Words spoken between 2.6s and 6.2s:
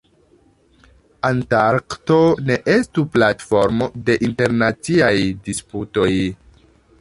estu platformo de internaciaj disputoj.